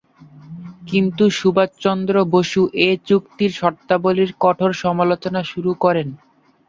কিন্তু 0.87 1.23
সুভাষচন্দ্র 1.39 2.15
বসু 2.33 2.61
এ 2.81 2.99
চুক্তির 3.07 3.51
শর্তাবলির 3.59 4.31
কঠোর 4.43 4.71
সমালোচনা 4.83 5.41
শুরু 5.51 5.71
করেন। 5.83 6.07